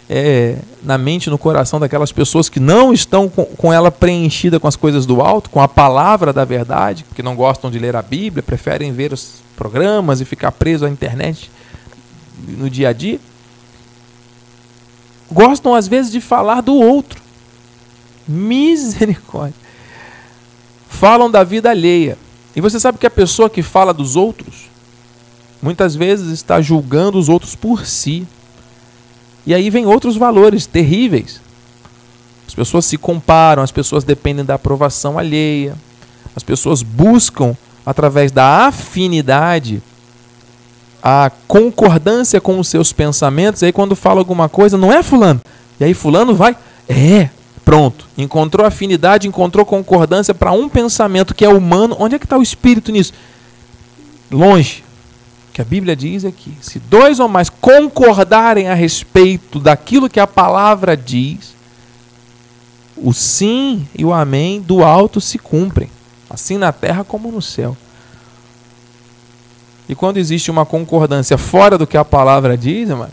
[0.08, 4.60] é, na mente e no coração daquelas pessoas que não estão com, com ela preenchida
[4.60, 7.96] com as coisas do alto, com a palavra da verdade, que não gostam de ler
[7.96, 11.50] a Bíblia, preferem ver os programas e ficar preso à internet
[12.48, 13.20] no dia a dia,
[15.34, 17.20] gostam às vezes de falar do outro.
[18.26, 19.58] Misericórdia.
[20.88, 22.16] Falam da vida alheia.
[22.54, 24.70] E você sabe que a pessoa que fala dos outros,
[25.60, 28.26] muitas vezes está julgando os outros por si.
[29.44, 31.40] E aí vem outros valores terríveis.
[32.46, 35.76] As pessoas se comparam, as pessoas dependem da aprovação alheia.
[36.36, 39.82] As pessoas buscam, através da afinidade,
[41.04, 43.60] a concordância com os seus pensamentos.
[43.60, 45.42] E aí, quando fala alguma coisa, não é Fulano.
[45.78, 46.56] E aí, Fulano vai,
[46.88, 47.28] é,
[47.64, 48.06] Pronto.
[48.16, 51.96] Encontrou afinidade, encontrou concordância para um pensamento que é humano.
[51.98, 53.12] Onde é que está o espírito nisso?
[54.30, 54.84] Longe.
[55.48, 60.10] O que a Bíblia diz é que se dois ou mais concordarem a respeito daquilo
[60.10, 61.54] que a palavra diz,
[62.96, 65.88] o sim e o amém do alto se cumprem,
[66.28, 67.76] assim na terra como no céu.
[69.88, 73.10] E quando existe uma concordância fora do que a palavra diz, irmão,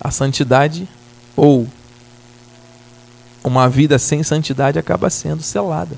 [0.00, 0.88] a santidade
[1.34, 1.66] ou
[3.42, 5.96] uma vida sem santidade acaba sendo selada.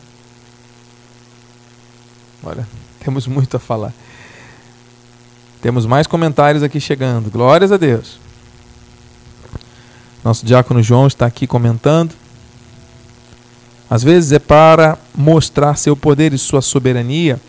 [2.43, 2.67] Olha,
[3.01, 3.93] temos muito a falar.
[5.61, 7.31] Temos mais comentários aqui chegando.
[7.31, 8.21] Glórias a Deus.
[10.23, 12.15] Nosso diácono João está aqui comentando.
[13.91, 17.41] Às vezes é para mostrar seu poder e sua soberania,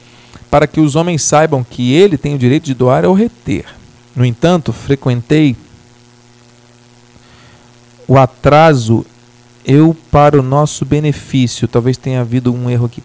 [0.50, 3.66] para que os homens saibam que ele tem o direito de doar ou reter.
[4.16, 5.56] No entanto, frequentei
[8.08, 9.06] o atraso
[9.66, 11.68] eu para o nosso benefício.
[11.68, 13.04] Talvez tenha havido um erro aqui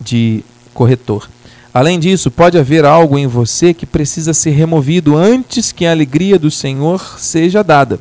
[0.00, 1.28] de corretor.
[1.72, 6.38] Além disso, pode haver algo em você que precisa ser removido antes que a alegria
[6.38, 7.98] do Senhor seja dada.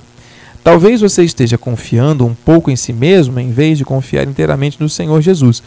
[0.64, 4.90] Talvez você esteja confiando um pouco em si mesmo em vez de confiar inteiramente no
[4.90, 5.62] Senhor Jesus.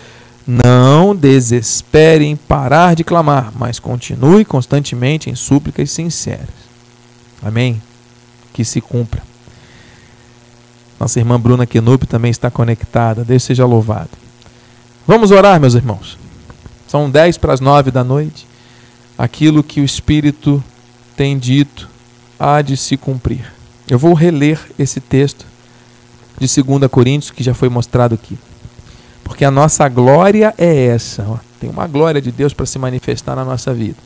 [0.51, 6.49] Não desespere em parar de clamar, mas continue constantemente em súplicas sinceras.
[7.43, 7.83] Amém?
[8.55, 9.23] Que se cumpra.
[10.99, 13.27] Nossa irmã Bruna Kenup também está conectada.
[13.27, 14.09] Deus seja louvado.
[15.07, 16.17] Vamos orar, meus irmãos.
[16.87, 18.47] São dez para as nove da noite.
[19.19, 20.65] Aquilo que o Espírito
[21.15, 21.91] tem dito
[22.41, 23.53] há de se cumprir.
[23.87, 25.45] Eu vou reler esse texto
[26.41, 28.39] de 2 Coríntios que já foi mostrado aqui.
[29.29, 31.25] Porque a nossa glória é essa.
[31.29, 31.37] Ó.
[31.61, 33.99] Tem uma glória de Deus para se manifestar na nossa vida.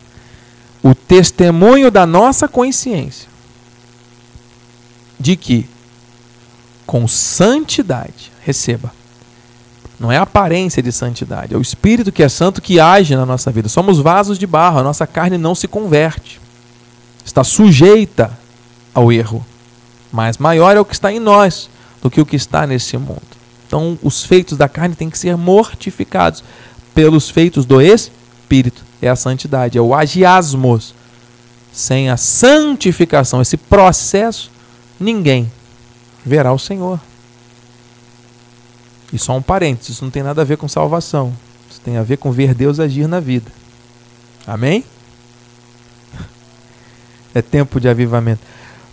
[0.83, 3.29] O testemunho da nossa consciência
[5.19, 5.69] de que
[6.85, 8.33] com santidade.
[8.45, 8.93] Receba.
[9.99, 13.25] Não é a aparência de santidade, é o Espírito que é santo que age na
[13.25, 13.69] nossa vida.
[13.69, 16.41] Somos vasos de barro, a nossa carne não se converte.
[17.25, 18.37] Está sujeita
[18.93, 19.47] ao erro.
[20.11, 21.71] Mas maior é o que está em nós
[22.03, 23.23] do que o que está nesse mundo.
[23.73, 26.45] Então, os feitos da carne têm que ser mortificados
[26.95, 28.85] pelos feitos do Espírito.
[29.01, 30.95] É a santidade, é o agiasmos.
[31.73, 34.51] Sem a santificação, esse processo,
[35.01, 35.51] ninguém
[36.23, 37.01] verá o Senhor.
[39.11, 41.33] E só um parênteses, isso não tem nada a ver com salvação.
[41.71, 43.51] Isso tem a ver com ver Deus agir na vida.
[44.47, 44.85] Amém?
[47.35, 48.43] É tempo de avivamento.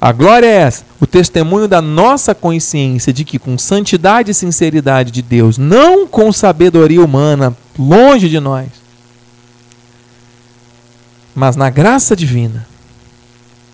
[0.01, 5.11] A glória é essa, o testemunho da nossa consciência de que com santidade e sinceridade
[5.11, 8.69] de Deus, não com sabedoria humana, longe de nós,
[11.35, 12.65] mas na graça divina,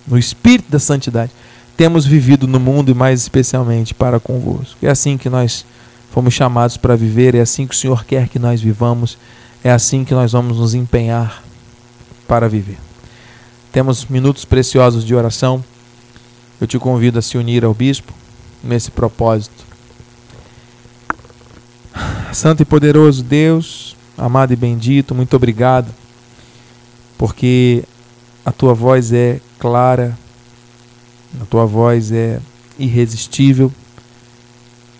[0.07, 1.31] no espírito da santidade,
[1.77, 4.77] temos vivido no mundo e mais especialmente para convosco.
[4.81, 5.65] É assim que nós
[6.11, 9.17] fomos chamados para viver, é assim que o Senhor quer que nós vivamos,
[9.63, 11.43] é assim que nós vamos nos empenhar
[12.27, 12.77] para viver.
[13.71, 15.63] Temos minutos preciosos de oração.
[16.59, 18.13] Eu te convido a se unir ao bispo
[18.63, 19.65] nesse propósito.
[22.33, 25.93] Santo e poderoso Deus, amado e bendito, muito obrigado,
[27.17, 27.83] porque
[28.45, 30.17] a tua voz é clara,
[31.41, 32.39] a tua voz é
[32.77, 33.71] irresistível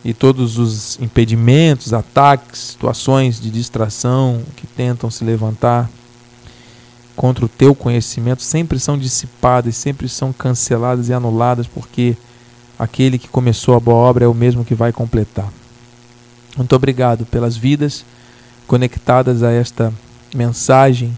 [0.06, 5.90] e todos os impedimentos, ataques, situações de distração que tentam se levantar
[7.16, 12.16] contra o teu conhecimento sempre são dissipadas, sempre são canceladas e anuladas, porque
[12.78, 15.52] aquele que começou a boa obra é o mesmo que vai completar.
[16.58, 18.06] Muito obrigado pelas vidas
[18.68, 19.94] conectadas a esta
[20.34, 21.18] mensagem,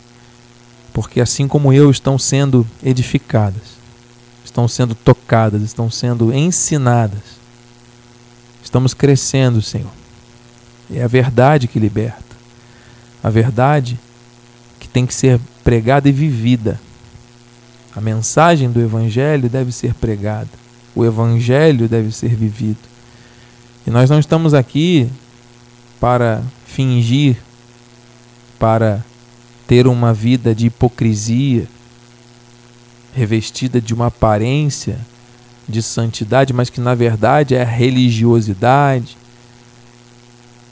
[0.93, 3.77] porque assim como eu estão sendo edificadas,
[4.43, 7.38] estão sendo tocadas, estão sendo ensinadas.
[8.63, 9.91] Estamos crescendo, Senhor.
[10.93, 12.36] É a verdade que liberta.
[13.23, 13.99] A verdade
[14.79, 16.80] que tem que ser pregada e vivida.
[17.93, 20.47] A mensagem do Evangelho deve ser pregada.
[20.95, 22.80] O Evangelho deve ser vivido.
[23.86, 25.10] E nós não estamos aqui
[25.99, 27.36] para fingir,
[28.58, 29.03] para
[29.67, 31.67] ter uma vida de hipocrisia,
[33.13, 34.97] revestida de uma aparência
[35.67, 39.17] de santidade, mas que na verdade é a religiosidade,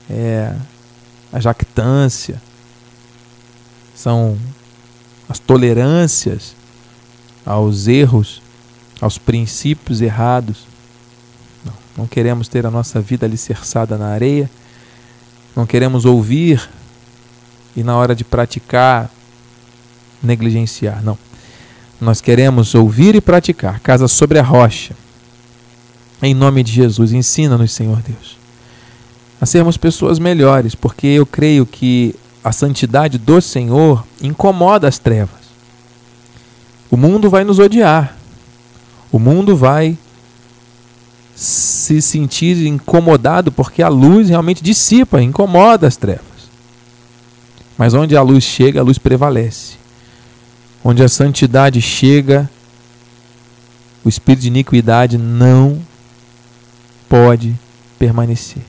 [0.09, 0.55] é
[1.33, 2.41] a jactância,
[3.93, 4.37] são
[5.27, 6.55] as tolerâncias
[7.45, 8.41] aos erros,
[8.99, 10.65] aos princípios errados.
[11.63, 14.49] Não, não queremos ter a nossa vida alicerçada na areia,
[15.55, 16.67] não queremos ouvir
[17.75, 19.09] e na hora de praticar
[20.21, 21.03] negligenciar.
[21.03, 21.17] Não.
[21.99, 23.79] Nós queremos ouvir e praticar.
[23.79, 24.95] Casa sobre a rocha.
[26.21, 28.37] Em nome de Jesus, ensina-nos, Senhor Deus,
[29.39, 35.45] a sermos pessoas melhores, porque eu creio que a santidade do Senhor incomoda as trevas.
[36.91, 38.15] O mundo vai nos odiar.
[39.11, 39.97] O mundo vai
[41.35, 46.23] se sentir incomodado porque a luz realmente dissipa, incomoda as trevas.
[47.75, 49.73] Mas onde a luz chega, a luz prevalece.
[50.83, 52.47] Onde a santidade chega,
[54.03, 55.81] o espírito de iniquidade não
[57.09, 57.55] pode
[57.97, 58.61] permanecer.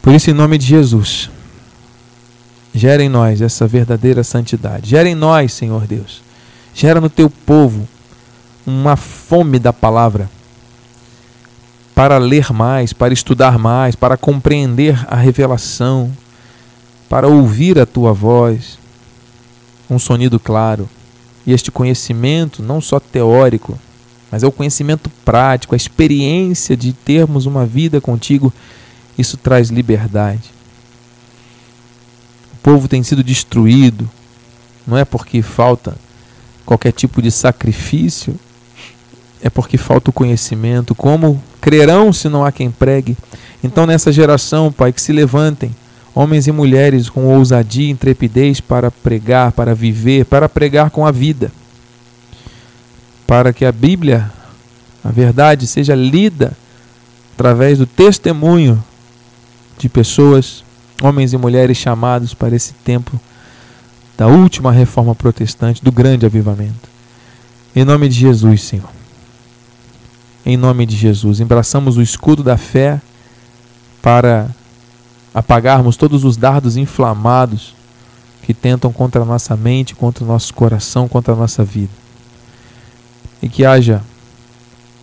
[0.00, 1.28] Por isso, em nome de Jesus,
[2.76, 4.90] gera em nós essa verdadeira santidade.
[4.90, 6.22] Gera em nós, Senhor Deus.
[6.74, 7.88] Gera no teu povo
[8.66, 10.28] uma fome da palavra
[11.94, 16.12] para ler mais, para estudar mais, para compreender a revelação,
[17.08, 18.78] para ouvir a tua voz
[19.88, 20.88] um sonido claro.
[21.46, 23.78] E este conhecimento, não só teórico,
[24.30, 28.52] mas é o conhecimento prático, a experiência de termos uma vida contigo,
[29.16, 30.55] isso traz liberdade.
[32.66, 34.10] Povo tem sido destruído,
[34.84, 35.94] não é porque falta
[36.64, 38.34] qualquer tipo de sacrifício,
[39.40, 40.92] é porque falta o conhecimento.
[40.92, 43.16] Como crerão se não há quem pregue?
[43.62, 45.72] Então, nessa geração, Pai, que se levantem
[46.12, 51.12] homens e mulheres com ousadia e intrepidez para pregar, para viver, para pregar com a
[51.12, 51.52] vida,
[53.28, 54.28] para que a Bíblia,
[55.04, 56.52] a verdade, seja lida
[57.32, 58.82] através do testemunho
[59.78, 60.65] de pessoas,
[61.02, 63.20] homens e mulheres chamados para esse tempo
[64.16, 66.88] da última reforma protestante, do grande avivamento.
[67.74, 68.88] Em nome de Jesus, Senhor.
[70.44, 73.00] Em nome de Jesus, embraçamos o escudo da fé
[74.00, 74.48] para
[75.34, 77.74] apagarmos todos os dardos inflamados
[78.42, 81.92] que tentam contra a nossa mente, contra o nosso coração, contra a nossa vida.
[83.42, 84.02] E que haja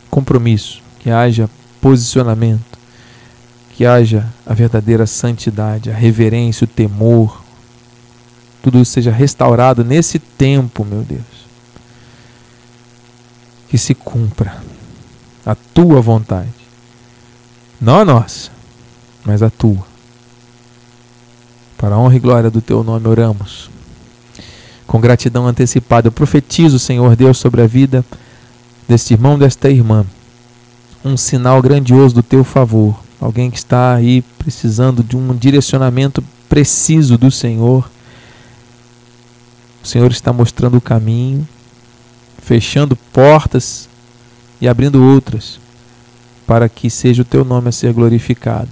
[0.10, 1.50] compromisso, que haja
[1.82, 2.73] posicionamento,
[3.76, 7.42] que haja a verdadeira santidade, a reverência, o temor.
[8.62, 11.22] Tudo isso seja restaurado nesse tempo, meu Deus.
[13.68, 14.64] Que se cumpra
[15.46, 16.54] a tua vontade.
[17.82, 18.52] Não a nossa,
[19.26, 19.86] mas a tua.
[21.78, 23.70] Para a honra e glória do teu nome oramos.
[24.86, 28.06] Com gratidão antecipada, eu profetizo, Senhor Deus, sobre a vida
[28.88, 30.06] deste irmão, desta irmã,
[31.04, 37.18] um sinal grandioso do teu favor, alguém que está aí precisando de um direcionamento preciso
[37.18, 37.90] do Senhor.
[39.82, 41.48] O Senhor está mostrando o caminho,
[42.38, 43.88] fechando portas
[44.60, 45.58] e abrindo outras,
[46.46, 48.70] para que seja o teu nome a ser glorificado.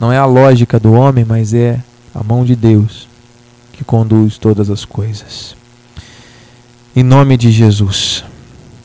[0.00, 1.82] Não é a lógica do homem, mas é
[2.14, 3.06] a mão de Deus
[3.72, 5.54] que conduz todas as coisas.
[6.96, 8.24] Em nome de Jesus,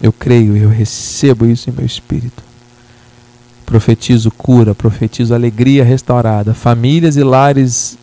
[0.01, 2.42] eu creio, eu recebo isso em meu espírito.
[3.65, 7.97] Profetizo cura, profetizo alegria restaurada, famílias e lares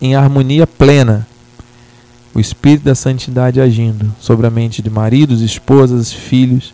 [0.00, 1.26] em harmonia plena.
[2.34, 6.72] O Espírito da Santidade agindo sobre a mente de maridos, esposas, filhos,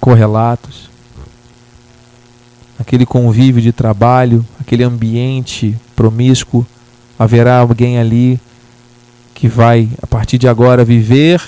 [0.00, 0.88] correlatos.
[2.78, 6.66] Aquele convívio de trabalho, aquele ambiente promíscuo,
[7.18, 8.40] haverá alguém ali
[9.34, 11.42] que vai, a partir de agora, viver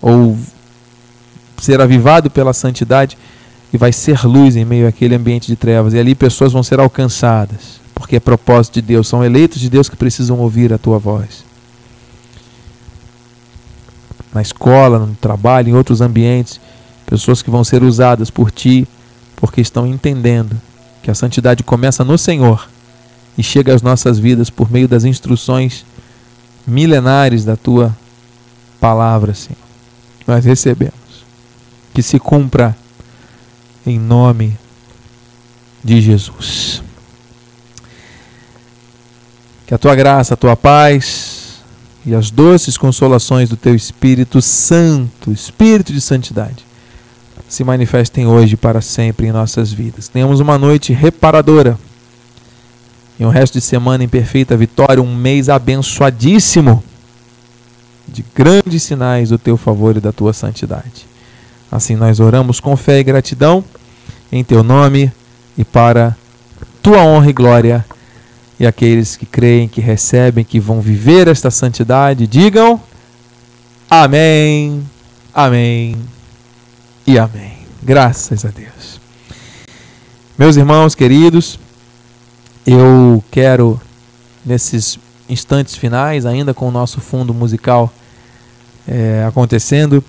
[0.00, 0.38] ou
[1.58, 3.16] ser avivado pela santidade
[3.72, 5.94] e vai ser luz em meio àquele ambiente de trevas.
[5.94, 9.88] E ali pessoas vão ser alcançadas, porque é propósito de Deus, são eleitos de Deus
[9.88, 11.44] que precisam ouvir a tua voz.
[14.32, 16.60] Na escola, no trabalho, em outros ambientes,
[17.06, 18.86] pessoas que vão ser usadas por ti,
[19.36, 20.60] porque estão entendendo
[21.02, 22.68] que a santidade começa no Senhor
[23.36, 25.84] e chega às nossas vidas por meio das instruções
[26.66, 27.96] milenares da tua
[28.80, 29.58] palavra, Senhor.
[30.26, 30.92] Nós recebemos.
[31.92, 32.76] Que se cumpra
[33.86, 34.56] em nome
[35.82, 36.82] de Jesus.
[39.66, 41.62] Que a tua graça, a tua paz
[42.04, 46.64] e as doces consolações do teu Espírito Santo, Espírito de santidade,
[47.48, 50.08] se manifestem hoje para sempre em nossas vidas.
[50.08, 51.78] Tenhamos uma noite reparadora
[53.18, 56.82] e um resto de semana em perfeita vitória, um mês abençoadíssimo
[58.08, 61.11] de grandes sinais do teu favor e da tua santidade.
[61.72, 63.64] Assim nós oramos com fé e gratidão
[64.30, 65.10] em teu nome
[65.56, 66.14] e para
[66.82, 67.82] tua honra e glória.
[68.60, 72.78] E aqueles que creem, que recebem, que vão viver esta santidade, digam
[73.88, 74.86] amém,
[75.32, 75.96] amém
[77.06, 77.56] e amém.
[77.82, 79.00] Graças a Deus.
[80.36, 81.58] Meus irmãos queridos,
[82.66, 83.80] eu quero,
[84.44, 87.90] nesses instantes finais, ainda com o nosso fundo musical
[88.86, 90.04] é, acontecendo,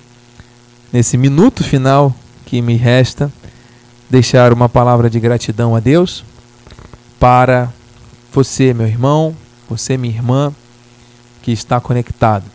[0.94, 2.16] nesse minuto final
[2.46, 3.34] que me resta,
[4.08, 6.24] deixar uma palavra de gratidão a Deus
[7.20, 7.74] para
[8.32, 9.36] você, meu irmão,
[9.68, 10.54] você, minha irmã,
[11.42, 12.46] que está conectado.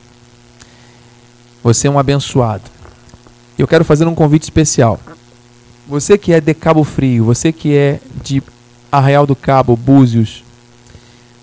[1.65, 2.63] Você é um abençoado.
[3.59, 5.01] Eu quero fazer um convite especial.
[5.89, 8.41] Você que é de Cabo Frio, você que é de
[8.93, 10.45] Arraial do Cabo, Búzios,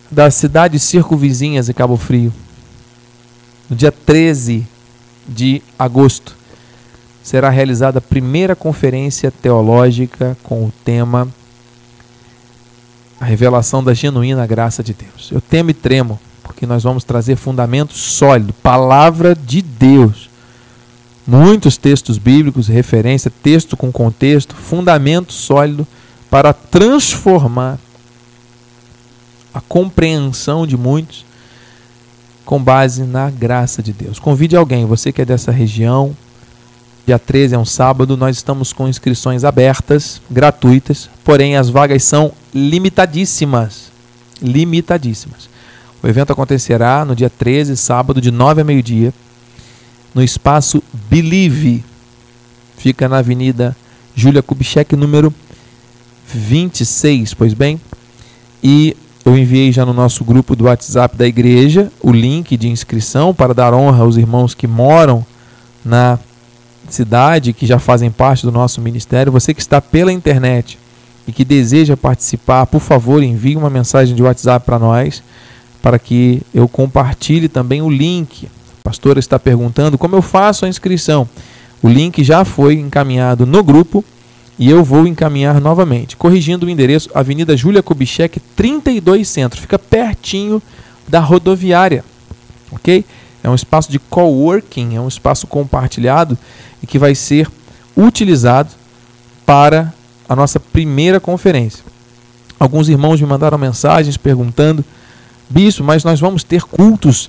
[0.09, 2.31] das cidades circunvizinhas de Cabo Frio,
[3.69, 4.65] no dia 13
[5.27, 6.37] de agosto,
[7.25, 11.27] será realizada a primeira conferência teológica com o tema
[13.19, 15.31] A Revelação da Genuína Graça de Deus.
[15.31, 20.29] Eu temo e tremo, porque nós vamos trazer fundamento sólido, palavra de Deus.
[21.25, 25.87] Muitos textos bíblicos, referência, texto com contexto, fundamento sólido
[26.29, 27.79] para transformar
[29.51, 31.25] a compreensão de muitos
[32.45, 34.19] com base na graça de Deus.
[34.19, 36.15] Convide alguém, você que é dessa região,
[37.05, 42.31] dia 13 é um sábado, nós estamos com inscrições abertas, gratuitas, porém as vagas são
[42.53, 43.91] limitadíssimas.
[44.41, 45.47] Limitadíssimas.
[46.01, 49.13] O evento acontecerá no dia 13, sábado, de 9 a meio-dia,
[50.15, 51.83] no espaço Believe.
[52.77, 53.75] Fica na Avenida
[54.15, 55.33] Júlia Kubitschek, número
[56.27, 57.79] 26, pois bem.
[58.63, 63.33] E eu enviei já no nosso grupo do WhatsApp da igreja o link de inscrição
[63.33, 65.25] para dar honra aos irmãos que moram
[65.83, 66.17] na
[66.93, 69.31] cidade, que já fazem parte do nosso ministério.
[69.31, 70.77] Você que está pela internet
[71.27, 75.23] e que deseja participar, por favor, envie uma mensagem de WhatsApp para nós,
[75.81, 78.47] para que eu compartilhe também o link.
[78.79, 81.27] A pastora está perguntando como eu faço a inscrição.
[81.81, 84.03] O link já foi encaminhado no grupo
[84.57, 90.61] e eu vou encaminhar novamente, corrigindo o endereço Avenida Júlia Kubitschek, 32 Centro, fica pertinho
[91.07, 92.03] da rodoviária,
[92.71, 93.03] ok?
[93.43, 96.37] É um espaço de coworking, é um espaço compartilhado
[96.85, 97.49] e que vai ser
[97.97, 98.69] utilizado
[99.43, 99.91] para
[100.29, 101.83] a nossa primeira conferência.
[102.59, 104.85] Alguns irmãos me mandaram mensagens perguntando,
[105.49, 107.27] bispo, mas nós vamos ter cultos.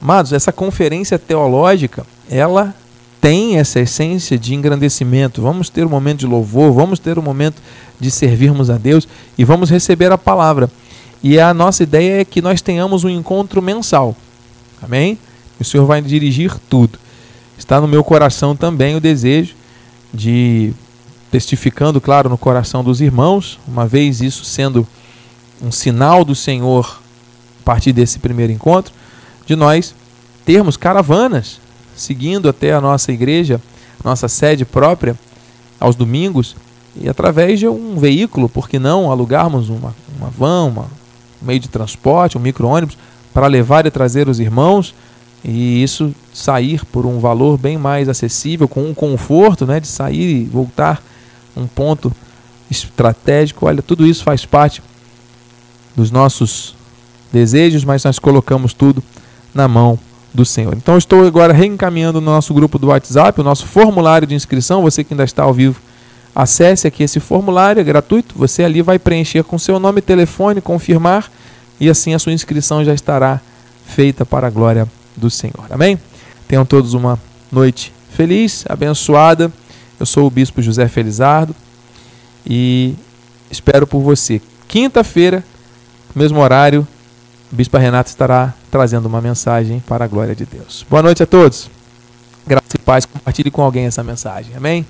[0.00, 2.74] Amados, essa conferência teológica, ela
[3.18, 5.40] tem essa essência de engrandecimento.
[5.40, 7.62] Vamos ter um momento de louvor, vamos ter um momento
[7.98, 10.70] de servirmos a Deus e vamos receber a palavra.
[11.22, 14.14] E a nossa ideia é que nós tenhamos um encontro mensal.
[14.82, 15.18] Amém?
[15.58, 16.98] O Senhor vai dirigir tudo.
[17.58, 19.54] Está no meu coração também o desejo
[20.14, 20.72] de
[21.30, 24.86] testificando, claro, no coração dos irmãos, uma vez isso sendo
[25.60, 27.00] um sinal do Senhor
[27.60, 28.94] a partir desse primeiro encontro,
[29.44, 29.94] de nós
[30.46, 31.60] termos caravanas
[31.94, 33.60] seguindo até a nossa igreja,
[34.02, 35.18] nossa sede própria,
[35.80, 36.56] aos domingos,
[36.96, 40.82] e através de um veículo, por que não alugarmos uma, uma van, uma,
[41.42, 42.96] um meio de transporte, um micro-ônibus,
[43.34, 44.94] para levar e trazer os irmãos,
[45.44, 50.42] e isso sair por um valor bem mais acessível, com um conforto né, de sair
[50.42, 51.02] e voltar
[51.56, 52.12] um ponto
[52.70, 53.66] estratégico.
[53.66, 54.82] Olha, tudo isso faz parte
[55.94, 56.74] dos nossos
[57.32, 59.02] desejos, mas nós colocamos tudo
[59.54, 59.98] na mão
[60.32, 60.74] do Senhor.
[60.76, 65.02] Então estou agora reencaminhando no nosso grupo do WhatsApp, o nosso formulário de inscrição, você
[65.02, 65.80] que ainda está ao vivo,
[66.34, 71.30] acesse aqui esse formulário, é gratuito, você ali vai preencher com seu nome telefone, confirmar,
[71.80, 73.40] e assim a sua inscrição já estará
[73.86, 74.86] feita para a glória
[75.18, 75.66] do Senhor.
[75.70, 75.98] Amém?
[76.46, 77.18] Tenham todos uma
[77.50, 79.52] noite feliz, abençoada.
[79.98, 81.54] Eu sou o Bispo José Felizardo
[82.46, 82.94] e
[83.50, 84.40] espero por você.
[84.66, 85.44] Quinta-feira,
[86.14, 86.86] mesmo horário,
[87.52, 90.84] o Bispo Renato estará trazendo uma mensagem para a glória de Deus.
[90.88, 91.70] Boa noite a todos.
[92.46, 93.04] Graça e paz.
[93.04, 94.54] Compartilhe com alguém essa mensagem.
[94.56, 94.86] Amém?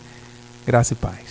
[0.67, 1.28] Graça e paz.